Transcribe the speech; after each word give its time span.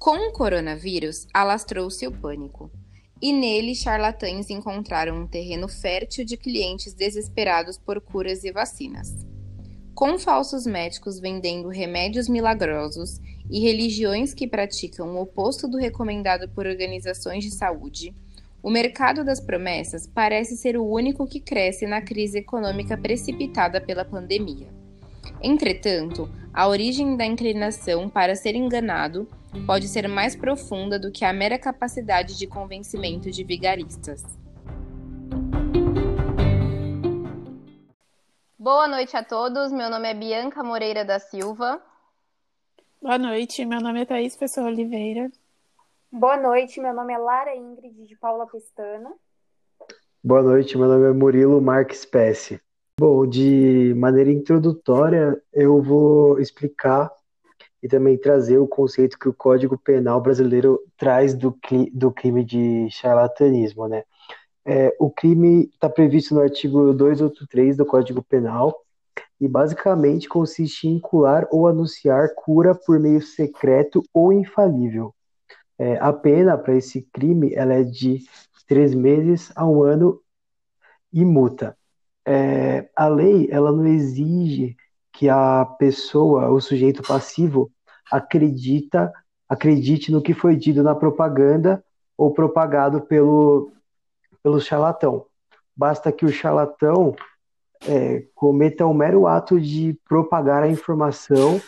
Com 0.00 0.16
o 0.16 0.32
coronavírus, 0.32 1.26
alastrou-se 1.30 2.06
o 2.06 2.10
pânico. 2.10 2.70
E 3.20 3.34
nele, 3.34 3.74
charlatães 3.74 4.48
encontraram 4.48 5.14
um 5.14 5.26
terreno 5.26 5.68
fértil 5.68 6.24
de 6.24 6.38
clientes 6.38 6.94
desesperados 6.94 7.76
por 7.76 8.00
curas 8.00 8.42
e 8.42 8.50
vacinas. 8.50 9.14
Com 9.94 10.18
falsos 10.18 10.64
médicos 10.64 11.20
vendendo 11.20 11.68
remédios 11.68 12.30
milagrosos 12.30 13.20
e 13.50 13.60
religiões 13.60 14.32
que 14.32 14.48
praticam 14.48 15.16
o 15.16 15.20
oposto 15.20 15.68
do 15.68 15.76
recomendado 15.76 16.48
por 16.48 16.66
organizações 16.66 17.44
de 17.44 17.50
saúde, 17.50 18.14
o 18.62 18.70
mercado 18.70 19.22
das 19.22 19.38
promessas 19.38 20.06
parece 20.06 20.56
ser 20.56 20.78
o 20.78 20.90
único 20.90 21.26
que 21.26 21.40
cresce 21.40 21.86
na 21.86 22.00
crise 22.00 22.38
econômica 22.38 22.96
precipitada 22.96 23.82
pela 23.82 24.06
pandemia. 24.06 24.79
Entretanto, 25.42 26.28
a 26.52 26.68
origem 26.68 27.16
da 27.16 27.24
inclinação 27.24 28.08
para 28.08 28.34
ser 28.34 28.54
enganado 28.54 29.28
pode 29.66 29.88
ser 29.88 30.08
mais 30.08 30.36
profunda 30.36 30.98
do 30.98 31.10
que 31.10 31.24
a 31.24 31.32
mera 31.32 31.58
capacidade 31.58 32.36
de 32.38 32.46
convencimento 32.46 33.30
de 33.30 33.44
vigaristas. 33.44 34.24
Boa 38.58 38.86
noite 38.86 39.16
a 39.16 39.24
todos, 39.24 39.72
meu 39.72 39.88
nome 39.88 40.08
é 40.08 40.14
Bianca 40.14 40.62
Moreira 40.62 41.04
da 41.04 41.18
Silva. 41.18 41.80
Boa 43.00 43.16
noite, 43.16 43.64
meu 43.64 43.80
nome 43.80 44.02
é 44.02 44.04
Thaís 44.04 44.36
Pessoa 44.36 44.66
Oliveira. 44.66 45.30
Boa 46.12 46.36
noite, 46.36 46.80
meu 46.80 46.92
nome 46.92 47.14
é 47.14 47.18
Lara 47.18 47.56
Ingrid 47.56 48.06
de 48.06 48.16
Paula 48.16 48.46
Pestana. 48.46 49.10
Boa 50.22 50.42
noite, 50.42 50.76
meu 50.76 50.86
nome 50.86 51.08
é 51.08 51.12
Murilo 51.12 51.62
Marques 51.62 52.04
Pesce. 52.04 52.60
Bom, 53.00 53.26
de 53.26 53.94
maneira 53.96 54.30
introdutória, 54.30 55.40
eu 55.54 55.80
vou 55.80 56.38
explicar 56.38 57.10
e 57.82 57.88
também 57.88 58.18
trazer 58.18 58.58
o 58.58 58.68
conceito 58.68 59.18
que 59.18 59.26
o 59.26 59.32
Código 59.32 59.78
Penal 59.78 60.20
brasileiro 60.20 60.78
traz 60.98 61.32
do, 61.32 61.58
do 61.94 62.12
crime 62.12 62.44
de 62.44 62.90
charlatanismo, 62.90 63.88
né? 63.88 64.02
É, 64.66 64.94
o 65.00 65.10
crime 65.10 65.70
está 65.72 65.88
previsto 65.88 66.34
no 66.34 66.42
artigo 66.42 66.92
283 66.92 67.78
do 67.78 67.86
Código 67.86 68.22
Penal 68.22 68.84
e 69.40 69.48
basicamente 69.48 70.28
consiste 70.28 70.86
em 70.86 70.96
incular 70.96 71.48
ou 71.50 71.66
anunciar 71.66 72.34
cura 72.34 72.74
por 72.74 73.00
meio 73.00 73.22
secreto 73.22 74.02
ou 74.12 74.30
infalível. 74.30 75.14
É, 75.78 75.96
a 75.96 76.12
pena 76.12 76.58
para 76.58 76.76
esse 76.76 77.00
crime 77.14 77.54
ela 77.54 77.72
é 77.72 77.82
de 77.82 78.22
três 78.68 78.94
meses 78.94 79.50
a 79.56 79.66
um 79.66 79.82
ano 79.82 80.20
e 81.10 81.24
multa. 81.24 81.79
É, 82.26 82.88
a 82.94 83.08
lei 83.08 83.48
ela 83.50 83.72
não 83.72 83.86
exige 83.86 84.76
que 85.12 85.28
a 85.28 85.64
pessoa, 85.78 86.50
o 86.50 86.60
sujeito 86.60 87.02
passivo, 87.02 87.70
acredita, 88.10 89.12
acredite 89.48 90.10
no 90.10 90.22
que 90.22 90.34
foi 90.34 90.56
dito 90.56 90.82
na 90.82 90.94
propaganda 90.94 91.84
ou 92.16 92.32
propagado 92.32 93.00
pelo, 93.02 93.72
pelo 94.42 94.60
charlatão. 94.60 95.26
Basta 95.76 96.12
que 96.12 96.24
o 96.24 96.32
charlatão 96.32 97.14
é, 97.86 98.26
cometa 98.34 98.86
o 98.86 98.90
um 98.90 98.94
mero 98.94 99.26
ato 99.26 99.60
de 99.60 99.98
propagar 100.08 100.62
a 100.62 100.68
informação 100.68 101.60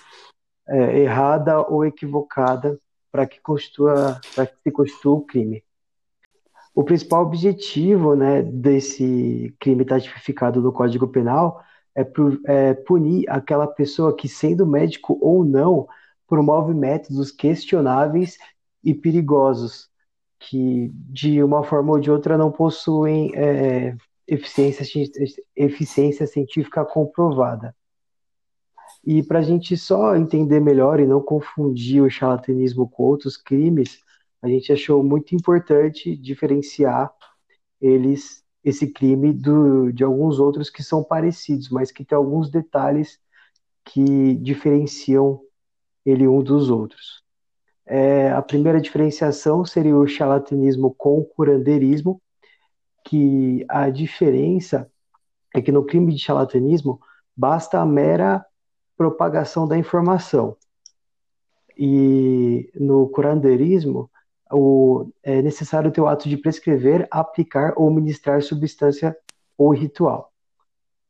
é, 0.69 1.01
errada 1.01 1.61
ou 1.61 1.85
equivocada 1.85 2.79
para 3.11 3.27
que, 3.27 3.37
que 3.37 4.63
se 4.63 4.71
constitua 4.71 5.15
o 5.15 5.23
crime. 5.23 5.63
O 6.75 6.83
principal 6.83 7.23
objetivo 7.23 8.15
né, 8.15 8.43
desse 8.43 9.55
crime 9.61 9.85
tipificado 9.85 10.61
no 10.61 10.73
Código 10.73 11.07
Penal 11.07 11.63
é, 11.95 12.07
é 12.47 12.75
punir 12.75 13.29
aquela 13.29 13.67
pessoa 13.67 14.17
que, 14.17 14.27
sendo 14.27 14.67
médico 14.67 15.19
ou 15.21 15.45
não, 15.45 15.87
promove 16.27 16.73
métodos 16.73 17.31
questionáveis 17.31 18.39
e 18.83 18.95
perigosos, 18.95 19.91
que 20.41 20.91
de 20.95 21.43
uma 21.43 21.63
forma 21.63 21.93
ou 21.93 22.01
de 22.01 22.11
outra 22.11 22.39
não 22.39 22.51
possuem 22.51 23.31
é, 23.35 23.95
eficiência, 24.27 24.85
eficiência 25.55 26.27
científica 26.27 26.85
comprovada. 26.87 27.77
E 29.05 29.23
para 29.23 29.41
a 29.41 29.43
gente 29.43 29.77
só 29.77 30.17
entender 30.17 30.61
melhor 30.61 31.01
e 31.01 31.07
não 31.07 31.21
confundir 31.21 32.03
o 32.03 32.11
charlatanismo 32.11 32.89
com 32.89 33.03
outros 33.03 33.37
crimes, 33.37 33.99
a 34.43 34.49
gente 34.49 34.73
achou 34.73 35.03
muito 35.05 35.35
importante 35.35 36.17
diferenciar 36.17 37.13
eles 37.81 38.43
esse 38.65 38.93
crime 38.93 39.33
do, 39.33 39.93
de 39.93 40.05
alguns 40.05 40.39
outros 40.39 40.71
que 40.71 40.83
são 40.83 41.03
parecidos, 41.03 41.69
mas 41.69 41.91
que 41.91 42.05
tem 42.05 42.17
alguns 42.17 42.51
detalhes 42.51 43.19
que 43.85 44.35
diferenciam 44.37 45.41
ele 46.05 46.29
um 46.29 46.43
dos 46.43 46.71
outros. 46.71 47.23
É, 47.85 48.31
a 48.31 48.41
primeira 48.41 48.81
diferenciação 48.81 49.65
seria 49.65 49.97
o 49.97 50.07
charlatanismo 50.07 50.95
com 50.95 51.19
o 51.19 51.25
curandeirismo, 51.25 52.23
que 53.05 53.65
a 53.69 53.91
diferença 53.91 54.91
é 55.55 55.61
que 55.61 55.73
no 55.73 55.85
crime 55.85 56.15
de 56.15 56.21
charlatanismo 56.21 57.01
basta 57.37 57.81
a 57.81 57.87
mera 57.87 58.45
propagação 58.97 59.67
da 59.67 59.77
informação. 59.77 60.57
E 61.77 62.71
no 62.75 63.09
curandeirismo 63.09 64.09
o, 64.53 65.11
é 65.23 65.41
necessário 65.43 65.91
ter 65.91 66.01
o 66.01 66.07
ato 66.07 66.29
de 66.29 66.37
prescrever, 66.37 67.09
aplicar 67.11 67.75
ou 67.77 67.91
ministrar 67.91 68.43
substância 68.43 69.17
ou 69.57 69.73
ritual. 69.73 70.33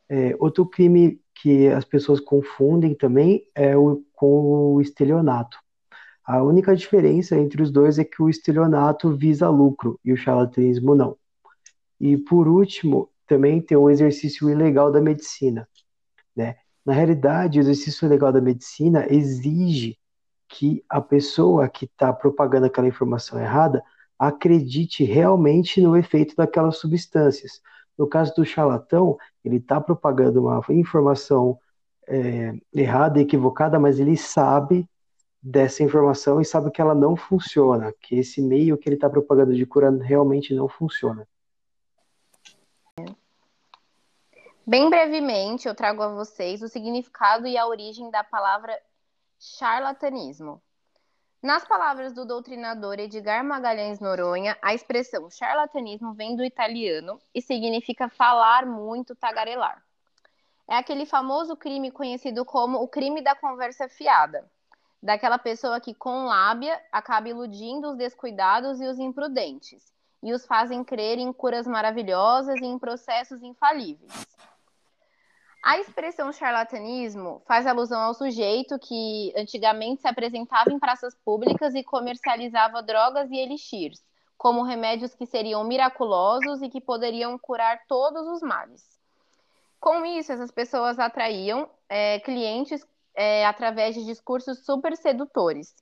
É, 0.09 0.37
outro 0.39 0.67
crime 0.67 1.21
que 1.35 1.69
as 1.69 1.85
pessoas 1.85 2.21
confundem 2.21 2.95
também 2.95 3.47
é 3.55 3.77
o 3.77 4.03
com 4.13 4.75
o 4.75 4.81
estelionato. 4.81 5.59
A 6.25 6.43
única 6.43 6.77
diferença 6.77 7.37
entre 7.37 7.63
os 7.63 7.71
dois 7.71 7.99
é 7.99 8.05
que 8.05 8.23
o 8.23 8.29
estelionato 8.29 9.17
visa 9.17 9.49
lucro 9.49 9.99
e 10.05 10.13
o 10.13 10.17
charlatanismo 10.17 10.95
não. 10.95 11.17
E 11.99 12.17
por 12.17 12.47
último, 12.47 13.11
também 13.27 13.61
tem 13.61 13.77
o 13.77 13.91
exercício 13.91 14.49
ilegal 14.49 14.93
da 14.93 15.01
medicina. 15.01 15.69
Né? 16.37 16.57
Na 16.85 16.93
realidade, 16.93 17.59
o 17.59 17.63
exercício 17.63 18.07
ilegal 18.07 18.33
da 18.33 18.41
medicina 18.41 19.07
exige 19.11 19.99
que 20.53 20.85
a 20.87 21.01
pessoa 21.01 21.67
que 21.67 21.87
está 21.87 22.13
propagando 22.13 22.67
aquela 22.67 22.87
informação 22.87 23.41
errada 23.41 23.83
acredite 24.19 25.03
realmente 25.03 25.81
no 25.81 25.97
efeito 25.97 26.37
daquelas 26.37 26.77
substâncias. 26.77 27.63
No 27.97 28.07
caso 28.07 28.35
do 28.35 28.45
charlatão, 28.45 29.17
ele 29.43 29.57
está 29.57 29.81
propagando 29.81 30.43
uma 30.43 30.63
informação 30.69 31.59
é, 32.07 32.53
errada, 32.73 33.19
equivocada, 33.19 33.79
mas 33.79 33.99
ele 33.99 34.15
sabe 34.15 34.87
dessa 35.43 35.83
informação 35.83 36.39
e 36.39 36.45
sabe 36.45 36.71
que 36.71 36.83
ela 36.83 36.95
não 36.95 37.17
funciona, 37.17 37.93
que 37.99 38.17
esse 38.17 38.43
meio 38.43 38.77
que 38.77 38.91
ele 38.91 38.97
está 38.97 39.09
propagando 39.09 39.55
de 39.55 39.65
cura 39.65 39.91
realmente 39.91 40.55
não 40.55 40.69
funciona. 40.69 41.27
Bem 44.67 44.89
brevemente, 44.91 45.67
eu 45.67 45.75
trago 45.75 46.03
a 46.03 46.15
vocês 46.15 46.63
o 46.63 46.69
significado 46.69 47.47
e 47.47 47.57
a 47.57 47.67
origem 47.67 48.11
da 48.11 48.23
palavra 48.23 48.79
charlatanismo. 49.43 50.63
Nas 51.43 51.65
palavras 51.65 52.13
do 52.13 52.25
doutrinador 52.25 53.01
Edgar 53.01 53.45
Magalhães 53.45 53.99
Noronha, 53.99 54.57
a 54.63 54.73
expressão 54.73 55.29
charlatanismo 55.29 56.15
vem 56.15 56.37
do 56.37 56.45
italiano 56.45 57.21
e 57.35 57.43
significa 57.43 58.09
falar 58.09 58.65
muito, 58.65 59.17
tagarelar. 59.17 59.83
É 60.69 60.77
aquele 60.77 61.05
famoso 61.05 61.57
crime 61.57 61.91
conhecido 61.91 62.45
como 62.45 62.79
o 62.79 62.87
crime 62.87 63.21
da 63.21 63.35
conversa 63.35 63.89
fiada, 63.89 64.49
daquela 65.03 65.39
pessoa 65.39 65.81
que 65.81 65.93
com 65.93 66.27
lábia 66.27 66.81
acaba 66.93 67.29
iludindo 67.29 67.91
os 67.91 67.97
descuidados 67.97 68.81
e 68.81 68.87
os 68.87 69.01
imprudentes 69.01 69.93
e 70.23 70.33
os 70.33 70.47
fazem 70.47 70.85
crer 70.85 71.19
em 71.19 71.33
curas 71.33 71.67
maravilhosas 71.67 72.61
e 72.61 72.65
em 72.65 72.79
processos 72.79 73.43
infalíveis. 73.43 74.13
A 75.63 75.79
expressão 75.79 76.33
charlatanismo 76.33 77.41
faz 77.47 77.69
alusão 77.69 78.01
ao 78.01 78.15
sujeito 78.15 78.77
que 78.81 79.33
antigamente 79.37 80.03
se 80.03 80.09
apresentava 80.09 80.73
em 80.73 80.79
praças 80.79 81.15
públicas 81.25 81.73
e 81.77 81.85
comercializava 81.85 82.83
drogas 82.83 83.31
e 83.31 83.37
elixirs, 83.37 84.03
como 84.37 84.65
remédios 84.65 85.15
que 85.15 85.25
seriam 85.25 85.63
miraculosos 85.63 86.63
e 86.63 86.69
que 86.69 86.81
poderiam 86.81 87.39
curar 87.39 87.81
todos 87.87 88.27
os 88.27 88.43
males. 88.43 88.83
Com 89.79 90.05
isso, 90.05 90.33
essas 90.33 90.51
pessoas 90.51 90.99
atraíam 90.99 91.71
é, 91.89 92.19
clientes 92.19 92.85
é, 93.15 93.47
através 93.47 93.95
de 93.95 94.05
discursos 94.05 94.65
super 94.65 94.97
sedutores. 94.97 95.77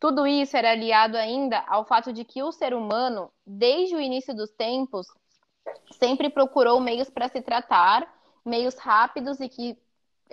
Tudo 0.00 0.26
isso 0.26 0.56
era 0.56 0.70
aliado 0.70 1.18
ainda 1.18 1.62
ao 1.68 1.84
fato 1.84 2.10
de 2.10 2.24
que 2.24 2.42
o 2.42 2.52
ser 2.52 2.72
humano, 2.72 3.30
desde 3.46 3.96
o 3.96 4.00
início 4.00 4.34
dos 4.34 4.50
tempos, 4.50 5.06
sempre 5.98 6.30
procurou 6.30 6.80
meios 6.80 7.10
para 7.10 7.28
se 7.28 7.42
tratar 7.42 8.15
meios 8.46 8.76
rápidos 8.76 9.40
e 9.40 9.48
que 9.48 9.76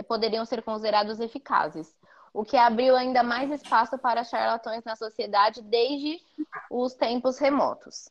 poderiam 0.07 0.45
ser 0.45 0.61
considerados 0.61 1.19
eficazes, 1.19 1.93
o 2.33 2.45
que 2.45 2.55
abriu 2.55 2.95
ainda 2.95 3.23
mais 3.23 3.51
espaço 3.51 3.97
para 3.97 4.23
charlatões 4.23 4.83
na 4.83 4.95
sociedade 4.95 5.61
desde 5.61 6.21
os 6.69 6.93
tempos 6.93 7.37
remotos. 7.37 8.09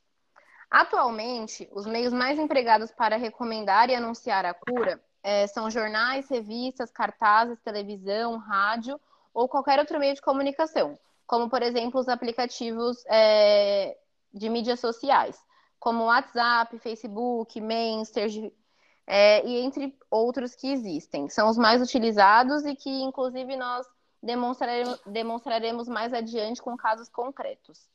Atualmente, 0.70 1.68
os 1.72 1.86
meios 1.86 2.12
mais 2.12 2.38
empregados 2.38 2.90
para 2.90 3.16
recomendar 3.16 3.90
e 3.90 3.94
anunciar 3.94 4.44
a 4.44 4.54
cura 4.54 5.02
é, 5.22 5.46
são 5.46 5.70
jornais, 5.70 6.28
revistas, 6.28 6.90
cartazes, 6.90 7.60
televisão, 7.60 8.38
rádio 8.38 8.98
ou 9.34 9.48
qualquer 9.48 9.78
outro 9.78 9.98
meio 9.98 10.14
de 10.14 10.22
comunicação, 10.22 10.98
como, 11.26 11.48
por 11.48 11.62
exemplo, 11.62 12.00
os 12.00 12.08
aplicativos 12.08 13.04
é, 13.06 13.96
de 14.32 14.48
mídias 14.48 14.80
sociais, 14.80 15.38
como 15.78 16.04
WhatsApp, 16.04 16.78
Facebook, 16.78 17.60
Messenger, 17.60 18.52
é, 19.06 19.44
e 19.44 19.60
entre 19.60 19.96
outros 20.10 20.54
que 20.54 20.72
existem. 20.72 21.28
São 21.28 21.48
os 21.48 21.58
mais 21.58 21.82
utilizados 21.82 22.64
e 22.64 22.74
que, 22.74 22.90
inclusive, 22.90 23.56
nós 23.56 23.86
demonstraremos, 24.22 25.00
demonstraremos 25.06 25.88
mais 25.88 26.12
adiante 26.12 26.62
com 26.62 26.76
casos 26.76 27.08
concretos. 27.08 27.88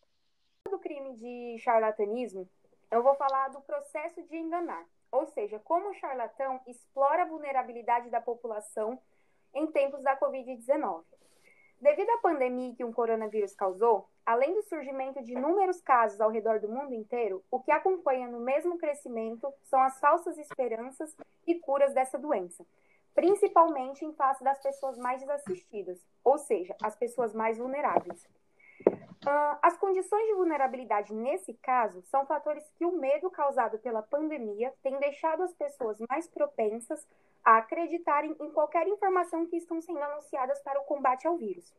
Do 0.69 0.79
crime 0.79 1.13
de 1.15 1.57
charlatanismo, 1.59 2.49
eu 2.91 3.01
vou 3.01 3.15
falar 3.15 3.49
do 3.49 3.61
processo 3.61 4.21
de 4.23 4.35
enganar, 4.35 4.85
ou 5.11 5.25
seja, 5.27 5.59
como 5.59 5.89
o 5.89 5.93
charlatão 5.93 6.59
explora 6.67 7.23
a 7.23 7.27
vulnerabilidade 7.27 8.09
da 8.09 8.19
população 8.19 8.99
em 9.53 9.67
tempos 9.67 10.01
da 10.03 10.17
Covid-19. 10.17 11.03
Devido 11.79 12.09
à 12.09 12.17
pandemia 12.17 12.73
que 12.75 12.83
o 12.83 12.91
coronavírus 12.91 13.53
causou, 13.53 14.09
além 14.25 14.53
do 14.55 14.63
surgimento 14.63 15.23
de 15.23 15.33
inúmeros 15.33 15.79
casos 15.79 16.19
ao 16.19 16.31
redor 16.31 16.59
do 16.59 16.67
mundo 16.67 16.93
inteiro, 16.93 17.43
o 17.51 17.59
que 17.59 17.71
acompanha 17.71 18.27
no 18.27 18.39
mesmo 18.39 18.79
crescimento 18.79 19.53
são 19.63 19.79
as 19.81 19.99
falsas 19.99 20.39
esperanças 20.39 21.15
e 21.45 21.55
curas 21.59 21.93
dessa 21.93 22.17
doença, 22.17 22.65
principalmente 23.13 24.03
em 24.03 24.13
face 24.13 24.43
das 24.43 24.59
pessoas 24.59 24.97
mais 24.97 25.21
desassistidas, 25.21 26.03
ou 26.23 26.39
seja, 26.39 26.75
as 26.81 26.95
pessoas 26.95 27.33
mais 27.33 27.59
vulneráveis. 27.59 28.27
Uh, 28.85 29.57
as 29.61 29.75
condições 29.77 30.25
de 30.27 30.35
vulnerabilidade 30.35 31.13
nesse 31.13 31.53
caso 31.55 32.01
são 32.03 32.25
fatores 32.25 32.63
que 32.75 32.85
o 32.85 32.97
medo 32.97 33.29
causado 33.29 33.77
pela 33.79 34.01
pandemia 34.01 34.73
tem 34.81 34.97
deixado 34.99 35.43
as 35.43 35.53
pessoas 35.53 35.97
mais 36.07 36.27
propensas 36.29 37.05
a 37.43 37.57
acreditarem 37.57 38.35
em 38.39 38.51
qualquer 38.51 38.87
informação 38.87 39.45
que 39.45 39.57
estão 39.57 39.81
sendo 39.81 39.99
anunciadas 39.99 40.61
para 40.61 40.79
o 40.79 40.85
combate 40.85 41.27
ao 41.27 41.37
vírus. 41.37 41.75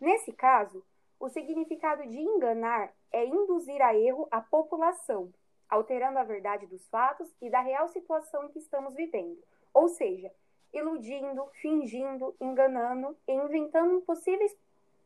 Nesse 0.00 0.32
caso, 0.32 0.84
o 1.20 1.28
significado 1.28 2.04
de 2.08 2.18
enganar 2.18 2.92
é 3.12 3.24
induzir 3.24 3.80
a 3.80 3.94
erro 3.94 4.26
a 4.30 4.40
população, 4.40 5.32
alterando 5.68 6.18
a 6.18 6.24
verdade 6.24 6.66
dos 6.66 6.88
fatos 6.88 7.32
e 7.40 7.48
da 7.48 7.60
real 7.60 7.86
situação 7.88 8.44
em 8.44 8.48
que 8.48 8.58
estamos 8.58 8.94
vivendo, 8.94 9.38
ou 9.72 9.88
seja, 9.88 10.32
iludindo, 10.72 11.46
fingindo, 11.60 12.34
enganando 12.40 13.16
e 13.28 13.32
inventando 13.32 14.00
possíveis 14.02 14.52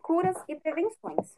curas 0.06 0.36
e 0.46 0.54
prevenções. 0.54 1.36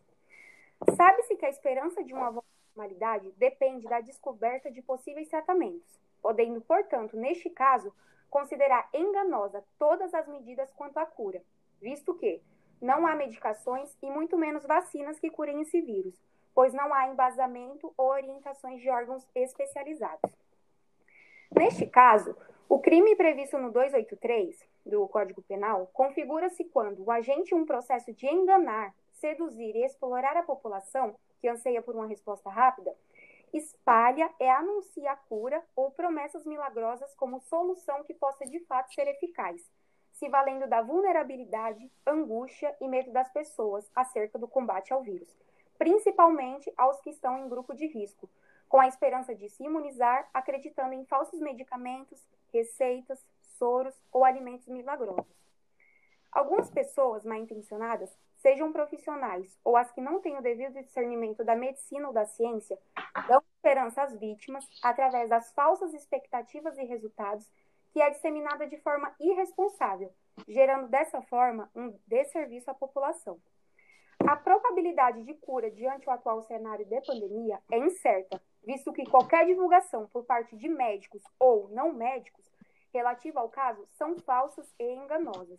Sabe-se 0.95 1.37
que 1.37 1.47
a 1.47 1.49
esperança 1.49 2.05
de 2.05 2.13
uma 2.13 2.43
normalidade 2.77 3.33
depende 3.39 3.89
da 3.89 4.03
descoberta 4.03 4.71
de 4.71 4.83
possíveis 4.83 5.27
tratamentos, 5.27 5.99
podendo, 6.21 6.61
portanto, 6.61 7.17
neste 7.17 7.49
caso, 7.49 7.91
considerar 8.29 8.87
enganosa 8.93 9.65
todas 9.79 10.13
as 10.13 10.29
medidas 10.29 10.71
quanto 10.75 10.99
à 10.99 11.07
cura, 11.07 11.43
visto 11.81 12.13
que 12.13 12.43
não 12.79 13.07
há 13.07 13.15
medicações 13.15 13.97
e 14.03 14.11
muito 14.11 14.37
menos 14.37 14.67
vacinas 14.67 15.19
que 15.19 15.31
curem 15.31 15.63
esse 15.63 15.81
vírus, 15.81 16.23
pois 16.55 16.75
não 16.75 16.93
há 16.93 17.09
embasamento 17.09 17.95
ou 17.97 18.11
orientações 18.11 18.83
de 18.83 18.91
órgãos 18.91 19.27
especializados. 19.35 20.31
Neste 21.57 21.87
caso, 21.87 22.37
o 22.69 22.79
crime 22.81 23.17
previsto 23.17 23.59
no 23.59 23.73
283 23.73 24.63
do 24.85 25.09
Código 25.09 25.43
Penal 25.43 25.89
configura-se 25.93 26.65
quando 26.65 27.03
o 27.03 27.11
agente 27.11 27.55
um 27.55 27.65
processo 27.65 28.13
de 28.13 28.27
enganar 28.27 28.95
seduzir 29.13 29.75
e 29.75 29.85
explorar 29.85 30.37
a 30.37 30.43
população, 30.43 31.17
que 31.41 31.49
anseia 31.49 31.83
por 31.83 31.95
uma 31.95 32.07
resposta 32.07 32.51
rápida, 32.51 32.95
espalha 33.53 34.31
e 34.39 34.45
anuncia 34.45 35.17
cura 35.29 35.63
ou 35.75 35.91
promessas 35.91 36.45
milagrosas 36.45 37.15
como 37.15 37.41
solução 37.41 38.05
que 38.05 38.15
possa 38.15 38.45
de 38.47 38.61
fato 38.61 38.93
ser 38.93 39.09
eficaz, 39.09 39.61
se 40.13 40.29
valendo 40.29 40.67
da 40.69 40.83
vulnerabilidade, 40.83 41.91
angústia 42.07 42.77
e 42.81 42.89
medo 42.89 43.11
das 43.13 43.31
pessoas 43.31 43.91
acerca 43.95 44.39
do 44.39 44.49
combate 44.49 44.93
ao 44.93 45.03
vírus, 45.03 45.37
principalmente 45.79 46.73
aos 46.77 47.01
que 47.01 47.11
estão 47.11 47.39
em 47.39 47.49
grupo 47.49 47.75
de 47.75 47.87
risco, 47.87 48.29
com 48.69 48.79
a 48.79 48.89
esperança 48.89 49.35
de 49.35 49.49
se 49.49 49.65
imunizar, 49.65 50.29
acreditando 50.35 50.93
em 50.93 51.05
falsos 51.07 51.41
medicamentos, 51.41 52.29
receitas, 52.53 53.25
soros 53.59 53.95
ou 54.13 54.25
alimentos 54.25 54.69
milagrosos. 54.69 55.39
Algumas 56.31 56.71
pessoas 56.71 57.25
mal 57.25 57.39
intencionadas 57.39 58.17
sejam 58.37 58.73
profissionais 58.73 59.59
ou 59.65 59.77
as 59.77 59.91
que 59.93 60.01
não 60.01 60.21
têm 60.21 60.37
o 60.37 60.43
devido 60.43 60.75
discernimento 60.75 61.45
da 61.45 61.57
medicina 61.57 62.07
ou 62.09 62.15
da 62.15 62.27
ciência, 62.27 62.79
dão 63.27 63.43
esperança 63.57 64.03
às 64.03 64.17
vítimas 64.19 64.65
através 64.83 65.29
das 65.29 65.53
falsas 65.53 65.93
expectativas 65.95 66.79
e 66.79 66.85
resultados 66.85 67.51
que 67.93 68.01
é 68.01 68.11
disseminada 68.11 68.67
de 68.67 68.77
forma 68.79 69.13
irresponsável, 69.19 70.13
gerando 70.47 70.89
dessa 70.89 71.21
forma 71.23 71.71
um 71.75 71.99
desserviço 72.07 72.71
à 72.71 72.75
população. 72.75 73.41
A 74.21 74.37
probabilidade 74.37 75.23
de 75.25 75.35
cura 75.35 75.71
diante 75.71 76.09
o 76.09 76.13
atual 76.13 76.43
cenário 76.43 76.85
de 76.85 77.01
pandemia 77.01 77.61
é 77.71 77.79
incerta, 77.79 78.41
visto 78.69 78.93
que 78.93 79.09
qualquer 79.09 79.47
divulgação 79.47 80.07
por 80.09 80.25
parte 80.25 80.55
de 80.55 80.69
médicos 80.69 81.23
ou 81.39 81.71
não 81.71 81.91
médicos 81.91 82.45
relativa 82.93 83.41
ao 83.41 83.49
caso 83.49 83.89
são 83.97 84.19
falsas 84.19 84.71
e 84.79 84.85
enganosas 84.85 85.59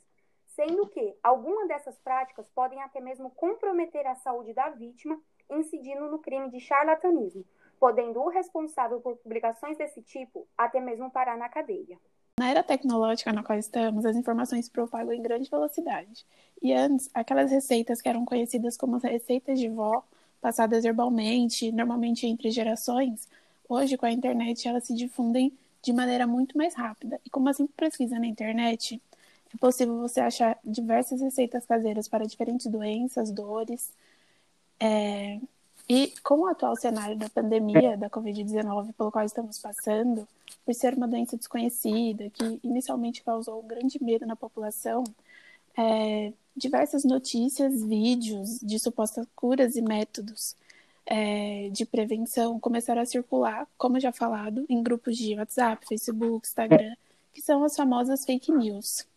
sendo 0.60 0.88
que 0.88 1.16
algumas 1.24 1.70
dessas 1.70 1.98
práticas 2.00 2.46
podem 2.54 2.82
até 2.82 3.00
mesmo 3.00 3.30
comprometer 3.32 4.06
a 4.06 4.16
saúde 4.16 4.54
da 4.54 4.70
vítima, 4.70 5.18
incidindo 5.50 6.10
no 6.10 6.20
crime 6.20 6.50
de 6.50 6.60
charlatanismo, 6.60 7.46
podendo 7.80 8.20
o 8.20 8.28
responsável 8.28 9.00
por 9.00 9.16
publicações 9.18 9.78
desse 9.78 10.02
tipo 10.02 10.46
até 10.58 10.82
mesmo 10.82 11.10
parar 11.10 11.38
na 11.38 11.48
cadeia. 11.48 11.98
Na 12.38 12.50
era 12.50 12.62
tecnológica 12.62 13.32
na 13.32 13.42
qual 13.42 13.58
estamos, 13.58 14.06
as 14.06 14.18
informações 14.18 14.66
se 14.66 14.72
propagam 14.72 15.14
em 15.14 15.22
grande 15.22 15.50
velocidade. 15.50 16.26
E 16.62 16.74
antes, 16.74 17.10
aquelas 17.14 17.52
receitas 17.52 18.02
que 18.02 18.10
eram 18.10 18.26
conhecidas 18.26 18.76
como 18.76 18.98
as 18.98 19.04
receitas 19.04 19.60
de 19.60 19.70
vó, 19.70 20.04
passadas 20.42 20.84
verbalmente, 20.84 21.72
normalmente 21.72 22.26
entre 22.26 22.52
gerações, 22.52 23.28
hoje 23.68 23.98
com 23.98 24.06
a 24.06 24.12
internet 24.12 24.68
elas 24.68 24.86
se 24.86 24.96
difundem 24.96 25.54
de 25.82 25.94
maneira 25.94 26.28
muito 26.28 26.58
mais 26.58 26.74
rápida. 26.74 27.20
E 27.26 27.30
com 27.30 27.40
uma 27.40 27.54
simples 27.54 27.76
pesquisa 27.76 28.20
na 28.20 28.28
internet, 28.28 29.02
é 29.54 29.58
possível 29.58 29.98
você 30.00 30.20
achar 30.20 30.58
diversas 30.64 31.22
receitas 31.22 31.66
caseiras 31.66 32.08
para 32.08 32.26
diferentes 32.26 32.68
doenças, 32.68 33.32
dores. 33.32 33.92
É... 34.80 35.40
E 35.88 36.14
com 36.24 36.42
o 36.42 36.48
atual 36.48 36.76
cenário 36.76 37.18
da 37.18 37.30
pandemia 37.30 37.98
da 37.98 38.10
Covid-19 38.10 38.94
pelo 38.94 39.12
qual 39.12 39.26
estamos 39.26 39.58
passando, 39.58 40.28
por 40.64 40.76
ser 40.76 40.94
uma 40.94 41.08
doença 41.08 41.36
desconhecida, 41.36 42.30
que 42.30 42.60
inicialmente 42.64 43.24
causou 43.24 43.64
grande 43.64 44.02
medo 44.04 44.26
na 44.26 44.36
população, 44.36 45.04
é... 45.80 46.34
diversas 46.56 47.04
notícias, 47.04 47.84
vídeos 47.84 48.60
de 48.60 48.78
supostas 48.80 49.26
curas 49.36 49.76
e 49.76 49.82
métodos 49.82 50.56
é... 51.06 51.70
de 51.70 51.86
prevenção 51.86 52.60
começaram 52.60 53.02
a 53.02 53.06
circular, 53.06 53.68
como 53.78 54.00
já 54.00 54.12
falado, 54.12 54.66
em 54.70 54.84
grupos 54.84 55.18
de 55.18 55.36
WhatsApp, 55.36 55.86
Facebook, 55.88 56.48
Instagram, 56.48 56.96
que 57.34 57.42
são 57.42 57.64
as 57.64 57.76
famosas 57.76 58.26
fake 58.26 58.52
news. 58.52 59.08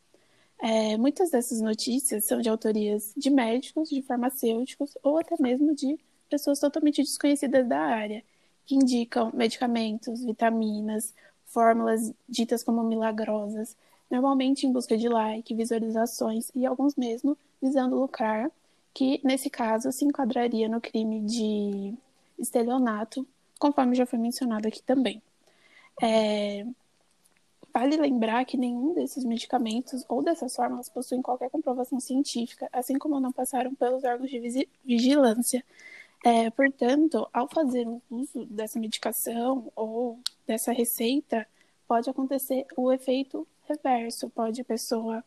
É, 0.65 0.97
muitas 0.97 1.31
dessas 1.31 1.61
notícias 1.61 2.25
são 2.25 2.41
de 2.41 2.49
autorias 2.49 3.13
de 3.17 3.29
médicos, 3.31 3.89
de 3.89 4.01
farmacêuticos 4.01 4.97
ou 5.03 5.19
até 5.19 5.35
mesmo 5.41 5.75
de 5.75 5.99
pessoas 6.31 6.61
totalmente 6.61 7.03
desconhecidas 7.03 7.67
da 7.67 7.81
área, 7.81 8.23
que 8.65 8.77
indicam 8.77 9.33
medicamentos, 9.35 10.25
vitaminas, 10.25 11.13
fórmulas 11.47 12.13
ditas 12.29 12.63
como 12.63 12.83
milagrosas, 12.85 13.77
normalmente 14.13 14.67
em 14.67 14.73
busca 14.73 14.97
de 14.97 15.09
like, 15.09 15.55
visualizações 15.55 16.51
e 16.55 16.67
alguns 16.67 16.95
mesmo 16.95 17.37
visando 17.61 17.99
lucrar, 17.99 18.51
que 18.95 19.21
nesse 19.25 19.49
caso 19.51 19.91
se 19.91 20.05
enquadraria 20.05 20.69
no 20.69 20.81
crime 20.81 21.21
de 21.23 21.95
estelionato, 22.39 23.27
conforme 23.59 23.97
já 23.97 24.07
foi 24.07 24.19
mencionado 24.19 24.69
aqui 24.69 24.83
também. 24.83 25.23
É, 26.03 26.67
Vale 27.73 27.97
lembrar 27.97 28.45
que 28.45 28.59
nenhum 28.59 28.93
desses 28.93 29.25
medicamentos 29.25 30.05
ou 30.07 30.23
dessas 30.23 30.55
fórmulas 30.55 30.91
possuem 30.91 31.23
qualquer 31.23 31.49
comprovação 31.49 31.99
científica, 31.99 32.69
assim 32.71 32.99
como 32.99 33.19
não 33.19 33.33
passaram 33.33 33.75
pelos 33.75 34.05
órgãos 34.05 34.31
de 34.31 34.69
vigilância. 34.85 35.65
É, 36.23 36.51
portanto, 36.51 37.27
ao 37.33 37.49
fazer 37.49 37.89
o 37.89 38.03
uso 38.11 38.45
dessa 38.45 38.79
medicação 38.79 39.73
ou 39.75 40.21
dessa 40.47 40.71
receita, 40.71 41.47
pode 41.89 42.11
acontecer 42.11 42.67
o 42.77 42.93
efeito 42.93 43.49
reverso. 43.73 44.31
Pode 44.31 44.61
a 44.61 44.65
pessoa 44.65 45.25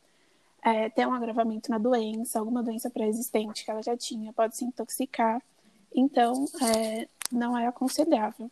é, 0.63 0.89
ter 0.89 1.07
um 1.07 1.13
agravamento 1.13 1.69
na 1.69 1.77
doença, 1.77 2.39
alguma 2.39 2.63
doença 2.63 2.89
pré-existente 2.89 3.63
que 3.63 3.71
ela 3.71 3.83
já 3.83 3.95
tinha, 3.95 4.33
pode 4.33 4.57
se 4.57 4.65
intoxicar. 4.65 5.41
Então, 5.93 6.45
é, 6.61 7.07
não 7.31 7.57
é 7.57 7.67
aconselhável. 7.67 8.49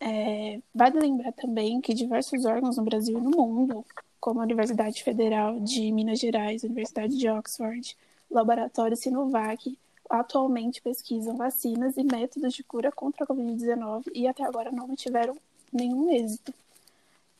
É, 0.00 0.60
vale 0.74 0.98
lembrar 0.98 1.32
também 1.32 1.80
que 1.80 1.94
diversos 1.94 2.44
órgãos 2.44 2.76
no 2.76 2.84
Brasil 2.84 3.18
e 3.18 3.20
no 3.20 3.30
mundo, 3.30 3.84
como 4.20 4.40
a 4.40 4.44
Universidade 4.44 5.02
Federal 5.02 5.60
de 5.60 5.92
Minas 5.92 6.18
Gerais, 6.18 6.64
Universidade 6.64 7.16
de 7.16 7.28
Oxford, 7.28 7.96
Laboratório 8.30 8.96
Sinovac, 8.96 9.76
atualmente 10.08 10.82
pesquisam 10.82 11.36
vacinas 11.36 11.96
e 11.96 12.04
métodos 12.04 12.52
de 12.52 12.62
cura 12.62 12.92
contra 12.92 13.24
a 13.24 13.26
Covid-19 13.26 14.10
e 14.14 14.26
até 14.26 14.44
agora 14.44 14.70
não 14.70 14.94
tiveram 14.94 15.36
nenhum 15.72 16.10
êxito. 16.10 16.52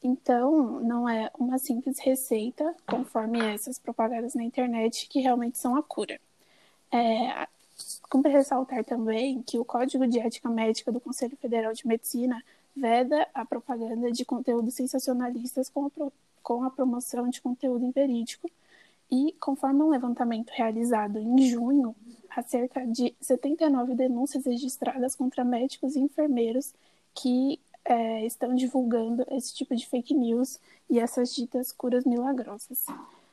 Então, 0.02 0.80
não 0.80 1.08
é 1.08 1.30
uma 1.38 1.58
simples 1.58 1.98
receita, 2.00 2.74
conforme 2.86 3.38
essas 3.40 3.78
propagadas 3.78 4.34
na 4.34 4.42
internet, 4.42 5.08
que 5.08 5.20
realmente 5.20 5.58
são 5.58 5.76
a 5.76 5.82
cura. 5.82 6.20
É, 6.90 7.46
Cumpre 8.08 8.30
ressaltar 8.30 8.84
também 8.84 9.42
que 9.42 9.58
o 9.58 9.64
Código 9.64 10.06
de 10.06 10.18
Ética 10.18 10.48
Médica 10.48 10.92
do 10.92 11.00
Conselho 11.00 11.36
Federal 11.36 11.72
de 11.72 11.86
Medicina 11.86 12.42
veda 12.76 13.26
a 13.32 13.44
propaganda 13.44 14.12
de 14.12 14.24
conteúdos 14.24 14.74
sensacionalistas 14.74 15.68
com 15.70 15.86
a, 15.86 15.90
pro, 15.90 16.12
com 16.42 16.62
a 16.62 16.70
promoção 16.70 17.28
de 17.28 17.40
conteúdo 17.40 17.84
inverídico 17.84 18.50
e, 19.10 19.34
conforme 19.40 19.82
um 19.82 19.88
levantamento 19.88 20.50
realizado 20.50 21.18
em 21.18 21.38
junho, 21.48 21.94
há 22.28 22.42
cerca 22.42 22.86
de 22.86 23.14
79 23.20 23.94
denúncias 23.94 24.44
registradas 24.44 25.14
contra 25.14 25.44
médicos 25.44 25.96
e 25.96 26.00
enfermeiros 26.00 26.74
que 27.14 27.58
é, 27.84 28.24
estão 28.26 28.54
divulgando 28.54 29.24
esse 29.30 29.54
tipo 29.54 29.74
de 29.74 29.86
fake 29.86 30.14
news 30.14 30.58
e 30.88 30.98
essas 30.98 31.34
ditas 31.34 31.72
curas 31.72 32.04
milagrosas. 32.04 32.86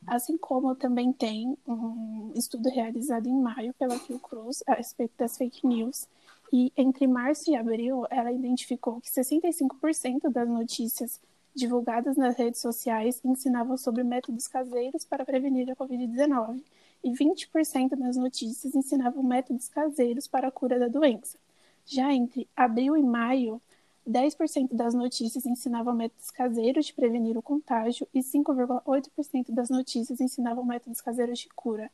Assim 0.08 0.38
como 0.38 0.76
também 0.76 1.12
tem 1.12 1.58
um 1.68 2.32
estudo 2.36 2.70
realizado 2.70 3.28
em 3.28 3.40
maio 3.40 3.74
pela 3.74 4.00
Fiocruz 4.00 4.64
a 4.66 4.74
respeito 4.74 5.14
das 5.18 5.38
fake 5.38 5.68
news, 5.68 6.08
e 6.52 6.74
entre 6.76 7.06
março 7.06 7.52
e 7.52 7.56
abril 7.56 8.06
ela 8.10 8.32
identificou 8.32 9.00
que 9.02 9.10
65% 9.10 10.30
das 10.32 10.50
notícias 10.50 11.20
divulgadas 11.54 12.18
nas 12.18 12.36
redes 12.36 12.62
sociais 12.62 13.22
ensinavam 13.24 13.78
sobre 13.78 14.04
métodos 14.04 14.48
caseiros 14.48 15.06
para 15.06 15.26
prevenir 15.26 15.70
a 15.70 15.76
Covid-19 15.76 16.62
e 17.04 17.12
20% 17.12 17.96
das 17.96 18.18
notícias 18.18 18.74
ensinavam 18.76 19.22
métodos 19.24 19.70
caseiros 19.70 20.28
para 20.28 20.48
a 20.48 20.52
cura 20.52 20.80
da 20.80 20.88
doença. 20.88 21.38
Já 21.86 22.14
entre 22.14 22.48
abril 22.56 22.96
e 22.98 23.04
maio, 23.04 23.62
10% 24.10 24.70
das 24.72 24.94
notícias 24.94 25.46
ensinavam 25.46 25.94
métodos 25.94 26.32
caseiros 26.32 26.88
de 26.88 26.94
prevenir 26.94 27.38
o 27.38 27.42
contágio 27.42 28.08
e 28.14 28.22
5,8% 28.22 29.52
das 29.52 29.70
notícias 29.70 30.20
ensinavam 30.20 30.66
métodos 30.66 31.00
caseiros 31.00 31.40
de 31.40 31.50
cura. 31.50 31.92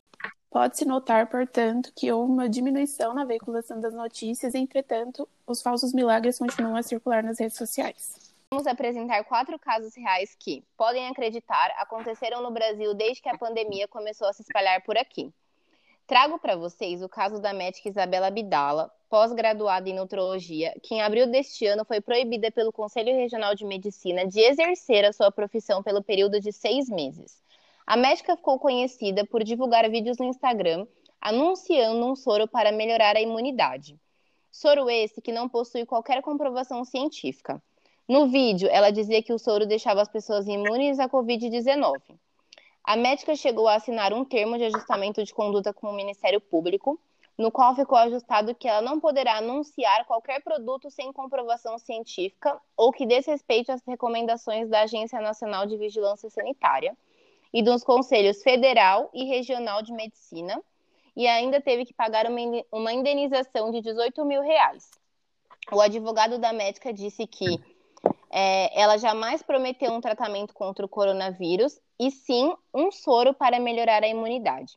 Pode-se 0.50 0.86
notar, 0.86 1.28
portanto, 1.28 1.92
que 1.94 2.10
houve 2.10 2.32
uma 2.32 2.48
diminuição 2.48 3.12
na 3.12 3.24
veiculação 3.24 3.78
das 3.78 3.92
notícias, 3.92 4.54
entretanto, 4.54 5.28
os 5.46 5.60
falsos 5.60 5.92
milagres 5.92 6.38
continuam 6.38 6.76
a 6.76 6.82
circular 6.82 7.22
nas 7.22 7.38
redes 7.38 7.58
sociais. 7.58 8.34
Vamos 8.50 8.66
apresentar 8.66 9.22
quatro 9.24 9.58
casos 9.58 9.94
reais 9.94 10.34
que, 10.38 10.64
podem 10.76 11.08
acreditar, 11.08 11.74
aconteceram 11.76 12.42
no 12.42 12.50
Brasil 12.50 12.94
desde 12.94 13.20
que 13.20 13.28
a 13.28 13.36
pandemia 13.36 13.86
começou 13.88 14.28
a 14.28 14.32
se 14.32 14.42
espalhar 14.42 14.82
por 14.82 14.96
aqui. 14.96 15.30
Trago 16.06 16.38
para 16.38 16.54
vocês 16.54 17.02
o 17.02 17.08
caso 17.08 17.40
da 17.40 17.52
médica 17.52 17.88
Isabela 17.88 18.30
Bidala, 18.30 18.92
pós-graduada 19.08 19.90
em 19.90 19.94
nutrologia, 19.94 20.72
que 20.80 20.94
em 20.94 21.02
abril 21.02 21.26
deste 21.28 21.66
ano 21.66 21.84
foi 21.84 22.00
proibida 22.00 22.48
pelo 22.48 22.70
Conselho 22.70 23.12
Regional 23.12 23.56
de 23.56 23.64
Medicina 23.64 24.24
de 24.24 24.38
exercer 24.38 25.04
a 25.04 25.12
sua 25.12 25.32
profissão 25.32 25.82
pelo 25.82 26.00
período 26.00 26.40
de 26.40 26.52
seis 26.52 26.88
meses. 26.88 27.42
A 27.84 27.96
médica 27.96 28.36
ficou 28.36 28.56
conhecida 28.56 29.26
por 29.26 29.42
divulgar 29.42 29.90
vídeos 29.90 30.16
no 30.18 30.26
Instagram 30.26 30.86
anunciando 31.20 32.06
um 32.06 32.14
soro 32.14 32.46
para 32.46 32.70
melhorar 32.70 33.16
a 33.16 33.20
imunidade. 33.20 33.98
Soro 34.52 34.88
esse 34.88 35.20
que 35.20 35.32
não 35.32 35.48
possui 35.48 35.84
qualquer 35.84 36.22
comprovação 36.22 36.84
científica. 36.84 37.60
No 38.08 38.28
vídeo, 38.28 38.68
ela 38.70 38.92
dizia 38.92 39.20
que 39.20 39.32
o 39.32 39.38
soro 39.40 39.66
deixava 39.66 40.02
as 40.02 40.08
pessoas 40.08 40.46
imunes 40.46 41.00
à 41.00 41.08
Covid-19. 41.08 42.16
A 42.86 42.94
médica 42.94 43.34
chegou 43.34 43.66
a 43.66 43.74
assinar 43.74 44.12
um 44.12 44.24
termo 44.24 44.56
de 44.56 44.62
ajustamento 44.62 45.24
de 45.24 45.34
conduta 45.34 45.74
com 45.74 45.88
o 45.88 45.92
Ministério 45.92 46.40
Público, 46.40 46.96
no 47.36 47.50
qual 47.50 47.74
ficou 47.74 47.98
ajustado 47.98 48.54
que 48.54 48.68
ela 48.68 48.80
não 48.80 49.00
poderá 49.00 49.38
anunciar 49.38 50.06
qualquer 50.06 50.40
produto 50.40 50.88
sem 50.88 51.12
comprovação 51.12 51.80
científica 51.80 52.56
ou 52.76 52.92
que 52.92 53.04
desrespeite 53.04 53.72
às 53.72 53.84
recomendações 53.84 54.68
da 54.68 54.82
Agência 54.82 55.20
Nacional 55.20 55.66
de 55.66 55.76
Vigilância 55.76 56.30
Sanitária 56.30 56.96
e 57.52 57.60
dos 57.60 57.82
Conselhos 57.82 58.40
Federal 58.40 59.10
e 59.12 59.24
Regional 59.24 59.82
de 59.82 59.92
Medicina, 59.92 60.62
e 61.16 61.26
ainda 61.26 61.60
teve 61.60 61.86
que 61.86 61.92
pagar 61.92 62.26
uma 62.70 62.92
indenização 62.92 63.72
de 63.72 63.80
18 63.80 64.24
mil 64.24 64.42
reais. 64.42 64.88
O 65.72 65.80
advogado 65.80 66.38
da 66.38 66.52
médica 66.52 66.92
disse 66.92 67.26
que 67.26 67.58
é, 68.30 68.80
ela 68.80 68.96
jamais 68.96 69.42
prometeu 69.42 69.90
um 69.90 70.00
tratamento 70.00 70.54
contra 70.54 70.86
o 70.86 70.88
coronavírus 70.88 71.80
e 71.98 72.10
sim 72.10 72.54
um 72.74 72.90
soro 72.90 73.34
para 73.34 73.58
melhorar 73.58 74.02
a 74.02 74.08
imunidade. 74.08 74.74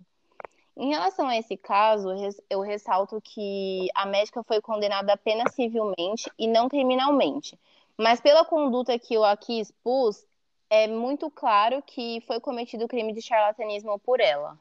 Em 0.76 0.90
relação 0.90 1.28
a 1.28 1.38
esse 1.38 1.58
caso, 1.58 2.08
eu 2.50 2.62
ressalto 2.62 3.20
que 3.22 3.90
a 3.94 4.06
médica 4.06 4.42
foi 4.44 4.62
condenada 4.62 5.12
apenas 5.12 5.54
civilmente 5.54 6.32
e 6.40 6.48
não 6.48 6.70
criminalmente. 6.70 7.60
Mas 7.98 8.22
pela 8.22 8.46
conduta 8.46 8.98
que 8.98 9.14
eu 9.14 9.26
aqui 9.26 9.60
expus, 9.60 10.26
é 10.70 10.88
muito 10.88 11.30
claro 11.30 11.84
que 11.86 12.22
foi 12.26 12.40
cometido 12.40 12.86
o 12.86 12.88
crime 12.88 13.12
de 13.12 13.22
charlatanismo 13.22 14.00
por 14.00 14.22
ela. 14.22 14.58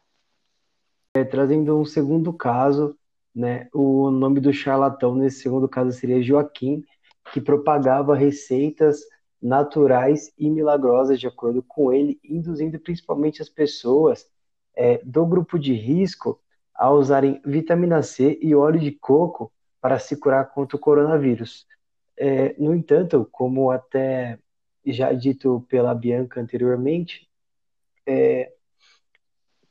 É, 1.17 1.25
trazendo 1.25 1.79
um 1.79 1.85
segundo 1.85 2.33
caso, 2.33 2.99
né, 3.35 3.69
o 3.73 4.11
nome 4.11 4.41
do 4.41 4.53
charlatão 4.53 5.15
nesse 5.15 5.41
segundo 5.43 5.69
caso 5.69 5.93
seria 5.93 6.21
Joaquim, 6.21 6.83
que 7.33 7.41
propagava 7.41 8.17
receitas 8.17 9.01
naturais 9.41 10.33
e 10.37 10.51
milagrosas, 10.51 11.21
de 11.21 11.27
acordo 11.27 11.63
com 11.63 11.93
ele, 11.93 12.19
induzindo 12.25 12.79
principalmente 12.79 13.41
as 13.41 13.49
pessoas 13.49 14.29
é, 14.75 14.99
do 15.05 15.25
grupo 15.27 15.59
de 15.59 15.73
risco 15.75 16.41
a 16.75 16.91
usarem 16.91 17.41
vitamina 17.45 18.03
C 18.03 18.39
e 18.41 18.55
óleo 18.55 18.79
de 18.81 18.93
coco 18.93 19.53
para 19.81 19.99
se 19.99 20.17
curar 20.17 20.53
contra 20.53 20.77
o 20.77 20.81
coronavírus. 20.81 21.67
É, 22.17 22.55
no 22.59 22.75
entanto, 22.75 23.29
como 23.31 23.71
até 23.71 24.39
já 24.85 25.13
dito 25.13 25.65
pela 25.69 25.95
Bianca 25.95 26.41
anteriormente, 26.41 27.29
é, 28.07 28.53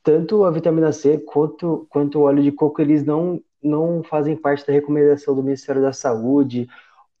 tanto 0.02 0.44
a 0.44 0.50
vitamina 0.50 0.92
C 0.92 1.18
quanto, 1.18 1.86
quanto 1.90 2.18
o 2.18 2.22
óleo 2.22 2.42
de 2.42 2.52
coco, 2.52 2.80
eles 2.80 3.04
não, 3.04 3.42
não 3.62 4.02
fazem 4.02 4.36
parte 4.36 4.66
da 4.66 4.72
recomendação 4.72 5.34
do 5.34 5.42
Ministério 5.42 5.82
da 5.82 5.92
Saúde 5.92 6.68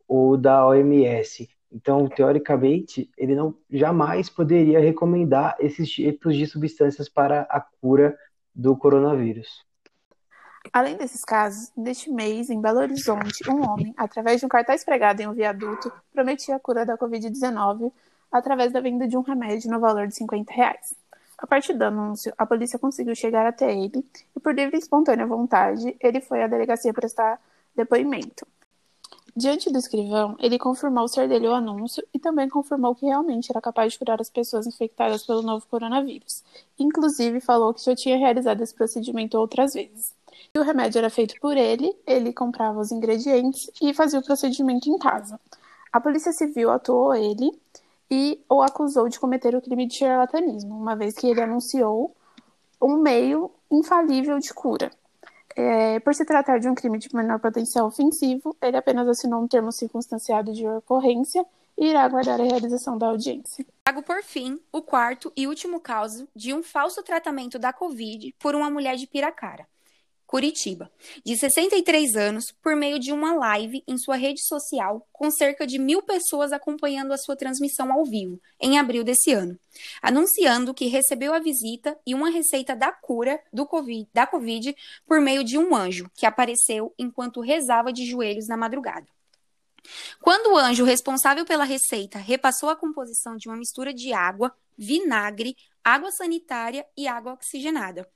ou 0.06 0.36
da 0.36 0.66
OMS. 0.66 1.48
Então, 1.70 2.08
teoricamente, 2.08 3.10
ele 3.16 3.34
não 3.34 3.54
jamais 3.70 4.30
poderia 4.30 4.80
recomendar 4.80 5.56
esses 5.58 5.90
tipos 5.90 6.34
de 6.34 6.46
substâncias 6.46 7.08
para 7.08 7.42
a 7.42 7.60
cura 7.60 8.18
do 8.54 8.76
coronavírus. 8.76 9.66
Além 10.72 10.96
desses 10.96 11.24
casos, 11.24 11.70
neste 11.76 12.10
mês, 12.10 12.50
em 12.50 12.60
Belo 12.60 12.80
Horizonte, 12.80 13.48
um 13.50 13.62
homem, 13.62 13.94
através 13.96 14.40
de 14.40 14.46
um 14.46 14.48
cartaz 14.48 14.84
pregado 14.84 15.20
em 15.20 15.28
um 15.28 15.32
viaduto, 15.32 15.92
prometia 16.12 16.56
a 16.56 16.60
cura 16.60 16.84
da 16.84 16.96
Covid-19 16.96 17.92
através 18.30 18.72
da 18.72 18.80
venda 18.80 19.06
de 19.06 19.16
um 19.16 19.22
remédio 19.22 19.70
no 19.70 19.80
valor 19.80 20.06
de 20.06 20.14
50 20.14 20.52
reais. 20.52 20.94
A 21.38 21.46
partir 21.46 21.72
do 21.72 21.84
anúncio, 21.84 22.32
a 22.36 22.44
polícia 22.44 22.78
conseguiu 22.78 23.14
chegar 23.14 23.46
até 23.46 23.72
ele 23.72 24.04
e, 24.36 24.40
por 24.40 24.54
livre 24.54 24.76
e 24.76 24.80
espontânea 24.80 25.26
vontade, 25.26 25.96
ele 26.00 26.20
foi 26.20 26.42
à 26.42 26.46
delegacia 26.46 26.92
prestar 26.92 27.40
depoimento. 27.76 28.46
Diante 29.36 29.70
do 29.70 29.78
escrivão, 29.78 30.36
ele 30.40 30.58
confirmou 30.58 31.06
ser 31.06 31.28
dele 31.28 31.46
o 31.46 31.54
anúncio 31.54 32.04
e 32.12 32.18
também 32.18 32.48
confirmou 32.48 32.94
que 32.94 33.06
realmente 33.06 33.50
era 33.50 33.60
capaz 33.60 33.92
de 33.92 33.98
curar 33.98 34.20
as 34.20 34.30
pessoas 34.30 34.66
infectadas 34.66 35.24
pelo 35.24 35.42
novo 35.42 35.66
coronavírus. 35.66 36.42
Inclusive, 36.78 37.40
falou 37.40 37.72
que 37.72 37.84
já 37.84 37.94
tinha 37.94 38.16
realizado 38.16 38.60
esse 38.62 38.74
procedimento 38.74 39.38
outras 39.38 39.74
vezes. 39.74 40.12
E 40.54 40.58
o 40.58 40.62
remédio 40.62 40.98
era 40.98 41.10
feito 41.10 41.38
por 41.40 41.56
ele, 41.56 41.94
ele 42.06 42.32
comprava 42.32 42.80
os 42.80 42.90
ingredientes 42.90 43.70
e 43.80 43.94
fazia 43.94 44.18
o 44.18 44.24
procedimento 44.24 44.88
em 44.88 44.98
casa. 44.98 45.38
A 45.92 46.00
Polícia 46.00 46.32
Civil 46.32 46.70
atuou 46.70 47.14
ele 47.14 47.50
e 48.10 48.40
o 48.48 48.62
acusou 48.62 49.08
de 49.08 49.20
cometer 49.20 49.54
o 49.54 49.62
crime 49.62 49.86
de 49.86 49.94
charlatanismo, 49.94 50.76
uma 50.76 50.96
vez 50.96 51.14
que 51.14 51.26
ele 51.26 51.42
anunciou 51.42 52.14
um 52.80 52.96
meio 52.96 53.50
infalível 53.70 54.38
de 54.38 54.52
cura. 54.54 54.90
É, 55.60 55.98
por 55.98 56.14
se 56.14 56.24
tratar 56.24 56.60
de 56.60 56.68
um 56.68 56.74
crime 56.74 56.98
de 56.98 57.12
menor 57.12 57.40
potencial 57.40 57.84
ofensivo, 57.84 58.56
ele 58.62 58.76
apenas 58.76 59.08
assinou 59.08 59.42
um 59.42 59.48
termo 59.48 59.72
circunstanciado 59.72 60.52
de 60.52 60.64
ocorrência 60.64 61.44
e 61.76 61.88
irá 61.88 62.04
aguardar 62.04 62.40
a 62.40 62.44
realização 62.44 62.96
da 62.96 63.08
audiência. 63.08 63.66
Trago 63.82 64.04
por 64.04 64.22
fim 64.22 64.60
o 64.70 64.80
quarto 64.80 65.32
e 65.36 65.48
último 65.48 65.80
caso 65.80 66.28
de 66.32 66.54
um 66.54 66.62
falso 66.62 67.02
tratamento 67.02 67.58
da 67.58 67.72
Covid 67.72 68.36
por 68.38 68.54
uma 68.54 68.70
mulher 68.70 68.94
de 68.94 69.08
Piracara. 69.08 69.66
Curitiba, 70.28 70.92
de 71.24 71.38
63 71.38 72.14
anos, 72.14 72.52
por 72.62 72.76
meio 72.76 72.98
de 72.98 73.12
uma 73.12 73.34
live 73.34 73.82
em 73.88 73.96
sua 73.96 74.14
rede 74.14 74.42
social, 74.44 75.08
com 75.10 75.30
cerca 75.30 75.66
de 75.66 75.78
mil 75.78 76.02
pessoas 76.02 76.52
acompanhando 76.52 77.12
a 77.12 77.16
sua 77.16 77.34
transmissão 77.34 77.90
ao 77.90 78.04
vivo, 78.04 78.38
em 78.60 78.78
abril 78.78 79.02
desse 79.02 79.32
ano, 79.32 79.58
anunciando 80.02 80.74
que 80.74 80.86
recebeu 80.86 81.32
a 81.32 81.38
visita 81.38 81.98
e 82.06 82.14
uma 82.14 82.28
receita 82.28 82.76
da 82.76 82.92
cura 82.92 83.40
do 83.50 83.64
COVID, 83.64 84.06
da 84.12 84.26
Covid 84.26 84.76
por 85.06 85.18
meio 85.18 85.42
de 85.42 85.56
um 85.56 85.74
anjo 85.74 86.10
que 86.14 86.26
apareceu 86.26 86.92
enquanto 86.98 87.40
rezava 87.40 87.90
de 87.90 88.04
joelhos 88.04 88.48
na 88.48 88.56
madrugada. 88.58 89.06
Quando 90.20 90.52
o 90.52 90.58
anjo 90.58 90.84
responsável 90.84 91.46
pela 91.46 91.64
receita 91.64 92.18
repassou 92.18 92.68
a 92.68 92.76
composição 92.76 93.34
de 93.34 93.48
uma 93.48 93.56
mistura 93.56 93.94
de 93.94 94.12
água, 94.12 94.54
vinagre, 94.76 95.56
água 95.82 96.10
sanitária 96.10 96.84
e 96.94 97.08
água 97.08 97.32
oxigenada 97.32 98.06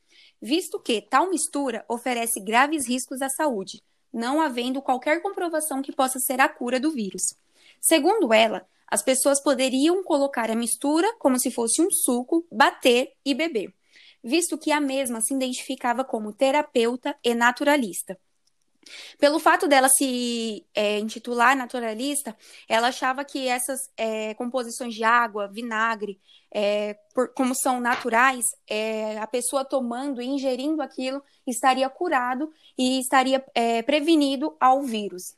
visto 0.41 0.81
que 0.81 1.01
tal 1.01 1.31
mistura 1.31 1.85
oferece 1.89 2.41
graves 2.41 2.87
riscos 2.87 3.23
à 3.23 3.29
saúde, 3.29 3.83
não 4.13 4.41
havendo 4.41 4.83
qualquer 4.83 5.23
comprovação 5.23 5.81
que 5.81 5.93
possa 5.93 6.19
ser 6.19 6.41
a 6.41 6.49
cura 6.49 6.79
do 6.79 6.91
vírus. 6.91 7.23
Segundo 7.81 8.33
ela, 8.33 8.67
as 8.87 9.03
pessoas 9.03 9.43
poderiam 9.43 10.05
colocar 10.05 10.51
a 10.51 10.55
mistura 10.55 11.15
como 11.19 11.39
se 11.39 11.51
fosse 11.51 11.81
um 11.81 11.91
suco, 11.91 12.47
bater 12.53 13.13
e 13.25 13.35
beber. 13.35 13.73
visto 14.23 14.57
que 14.57 14.71
a 14.71 14.81
mesma 14.81 15.21
se 15.21 15.35
identificava 15.35 16.05
como 16.05 16.33
terapeuta 16.33 17.17
e 17.25 17.35
naturalista. 17.35 18.17
Pelo 19.19 19.39
fato 19.39 19.69
dela 19.69 19.89
se 19.89 20.67
é, 20.75 20.99
intitular 20.99 21.57
naturalista, 21.57 22.37
ela 22.69 22.89
achava 22.89 23.25
que 23.25 23.47
essas 23.47 23.79
é, 23.97 24.35
composições 24.35 24.95
de 24.95 25.05
água, 25.05 25.49
vinagre, 25.49 26.21
é, 26.51 26.99
por, 27.15 27.29
como 27.33 27.55
são 27.55 27.81
naturais, 27.81 28.45
é, 28.69 29.19
a 29.19 29.27
pessoa 29.27 29.65
tomando 29.65 30.21
e 30.21 30.27
ingerindo 30.27 30.83
aquilo 30.83 31.23
estaria 31.47 31.89
curado 31.89 32.51
e 32.77 33.01
estaria 33.01 33.45
é, 33.55 33.83
prevenido 33.83 34.55
ao 34.61 34.83
vírus. 34.83 35.35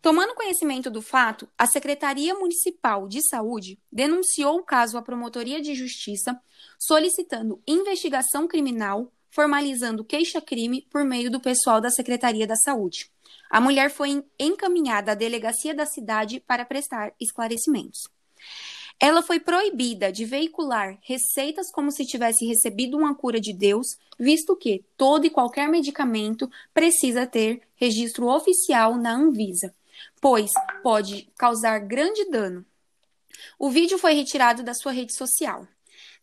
Tomando 0.00 0.34
conhecimento 0.34 0.90
do 0.90 1.02
fato, 1.02 1.46
a 1.56 1.66
Secretaria 1.66 2.34
Municipal 2.34 3.06
de 3.06 3.20
Saúde 3.28 3.78
denunciou 3.92 4.56
o 4.56 4.64
caso 4.64 4.96
à 4.96 5.02
Promotoria 5.02 5.60
de 5.60 5.74
Justiça, 5.74 6.40
solicitando 6.78 7.62
investigação 7.66 8.48
criminal 8.48 9.12
formalizando 9.36 10.02
queixa-crime 10.02 10.86
por 10.90 11.04
meio 11.04 11.30
do 11.30 11.38
pessoal 11.38 11.78
da 11.78 11.90
Secretaria 11.90 12.46
da 12.46 12.56
Saúde. 12.56 13.10
A 13.50 13.60
mulher 13.60 13.90
foi 13.90 14.24
encaminhada 14.40 15.12
à 15.12 15.14
delegacia 15.14 15.74
da 15.74 15.84
cidade 15.84 16.40
para 16.40 16.64
prestar 16.64 17.12
esclarecimentos. 17.20 18.08
Ela 18.98 19.20
foi 19.20 19.38
proibida 19.38 20.10
de 20.10 20.24
veicular 20.24 20.98
receitas 21.02 21.70
como 21.70 21.92
se 21.92 22.06
tivesse 22.06 22.46
recebido 22.46 22.96
uma 22.96 23.14
cura 23.14 23.38
de 23.38 23.52
Deus, 23.52 23.98
visto 24.18 24.56
que 24.56 24.82
todo 24.96 25.26
e 25.26 25.30
qualquer 25.30 25.68
medicamento 25.68 26.50
precisa 26.72 27.26
ter 27.26 27.60
registro 27.74 28.28
oficial 28.28 28.96
na 28.96 29.14
Anvisa, 29.14 29.74
pois 30.18 30.50
pode 30.82 31.28
causar 31.36 31.80
grande 31.80 32.24
dano. 32.30 32.64
O 33.58 33.68
vídeo 33.68 33.98
foi 33.98 34.14
retirado 34.14 34.62
da 34.62 34.72
sua 34.72 34.92
rede 34.92 35.14
social. 35.14 35.68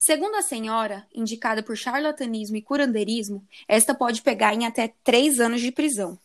Segundo 0.05 0.35
a 0.35 0.41
senhora, 0.41 1.07
indicada 1.15 1.63
por 1.63 1.77
charlatanismo 1.77 2.57
e 2.57 2.61
curandeirismo, 2.61 3.41
esta 3.69 3.95
pode 3.95 4.21
pegar 4.21 4.53
em 4.53 4.65
até 4.65 4.93
três 5.01 5.39
anos 5.39 5.61
de 5.61 5.71
prisão. 5.71 6.19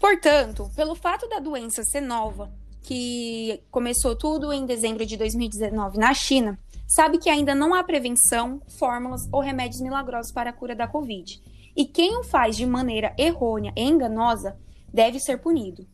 Portanto, 0.00 0.70
pelo 0.74 0.94
fato 0.94 1.28
da 1.28 1.38
doença 1.38 1.84
ser 1.84 2.00
nova, 2.00 2.50
que 2.82 3.62
começou 3.70 4.16
tudo 4.16 4.54
em 4.54 4.64
dezembro 4.64 5.04
de 5.04 5.18
2019 5.18 5.98
na 5.98 6.14
China, 6.14 6.58
sabe 6.86 7.18
que 7.18 7.28
ainda 7.28 7.54
não 7.54 7.74
há 7.74 7.84
prevenção, 7.84 8.62
fórmulas 8.78 9.28
ou 9.30 9.42
remédios 9.42 9.82
milagrosos 9.82 10.32
para 10.32 10.48
a 10.48 10.54
cura 10.54 10.74
da 10.74 10.88
Covid. 10.88 11.42
E 11.76 11.84
quem 11.84 12.16
o 12.16 12.24
faz 12.24 12.56
de 12.56 12.64
maneira 12.64 13.14
errônea 13.18 13.70
e 13.76 13.82
enganosa 13.82 14.58
deve 14.90 15.20
ser 15.20 15.36
punido. 15.42 15.86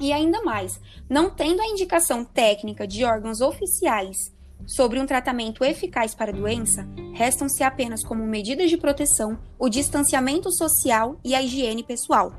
E 0.00 0.12
ainda 0.12 0.42
mais, 0.42 0.80
não 1.08 1.30
tendo 1.30 1.60
a 1.60 1.66
indicação 1.66 2.24
técnica 2.24 2.86
de 2.86 3.04
órgãos 3.04 3.40
oficiais 3.40 4.32
sobre 4.66 5.00
um 5.00 5.06
tratamento 5.06 5.64
eficaz 5.64 6.14
para 6.14 6.30
a 6.30 6.34
doença, 6.34 6.86
restam-se 7.14 7.62
apenas 7.62 8.04
como 8.04 8.24
medidas 8.24 8.70
de 8.70 8.76
proteção 8.76 9.38
o 9.58 9.68
distanciamento 9.68 10.52
social 10.52 11.18
e 11.24 11.34
a 11.34 11.42
higiene 11.42 11.82
pessoal. 11.82 12.32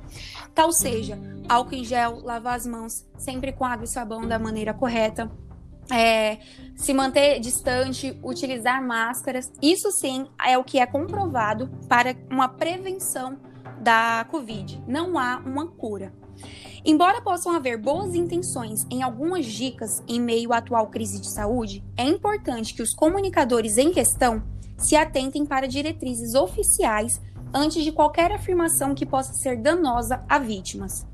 Tal 0.54 0.72
seja, 0.72 1.20
álcool 1.48 1.76
em 1.76 1.84
gel, 1.84 2.22
lavar 2.24 2.56
as 2.56 2.66
mãos 2.66 3.06
sempre 3.18 3.52
com 3.52 3.66
água 3.66 3.86
e 3.86 3.88
sabão 3.88 4.28
da 4.28 4.38
maneira 4.38 4.74
correta, 4.74 5.30
é, 5.92 6.38
se 6.76 6.94
manter 6.94 7.40
distante, 7.40 8.18
utilizar 8.24 8.82
máscaras. 8.82 9.52
Isso 9.62 9.92
sim 9.92 10.28
é 10.46 10.58
o 10.58 10.64
que 10.64 10.80
é 10.80 10.86
comprovado 10.86 11.68
para 11.88 12.16
uma 12.30 12.48
prevenção 12.48 13.38
da 13.82 14.26
Covid. 14.30 14.84
Não 14.88 15.18
há 15.18 15.38
uma 15.38 15.68
cura. 15.68 16.14
Embora 16.86 17.22
possam 17.22 17.54
haver 17.54 17.78
boas 17.78 18.16
intenções 18.16 18.86
em 18.90 19.04
algumas 19.04 19.46
dicas 19.46 20.02
em 20.08 20.20
meio 20.20 20.54
à 20.54 20.58
atual 20.58 20.88
crise 20.88 21.20
de 21.20 21.30
saúde, 21.30 21.84
é 21.98 22.04
importante 22.04 22.74
que 22.74 22.82
os 22.82 22.94
comunicadores 22.94 23.78
em 23.78 23.92
questão 23.92 24.42
se 24.78 24.96
atentem 24.96 25.46
para 25.46 25.68
diretrizes 25.68 26.36
oficiais 26.36 27.22
antes 27.54 27.84
de 27.84 27.92
qualquer 27.92 28.32
afirmação 28.32 28.96
que 28.96 29.06
possa 29.06 29.34
ser 29.34 29.58
danosa 29.58 30.24
a 30.30 30.40
vítimas. 30.40 31.06